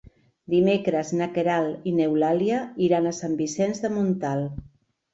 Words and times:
Dimecres 0.53 1.11
na 1.19 1.27
Queralt 1.35 1.87
i 1.93 1.95
n'Eulàlia 1.99 2.65
iran 2.89 3.13
a 3.13 3.15
Sant 3.21 3.39
Vicenç 3.45 3.87
de 3.89 3.97
Montalt. 4.01 4.63